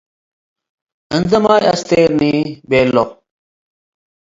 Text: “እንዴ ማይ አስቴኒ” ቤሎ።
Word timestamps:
“እንዴ 1.17 1.31
ማይ 1.43 1.63
አስቴኒ” 1.73 2.19
ቤሎ። 2.69 2.95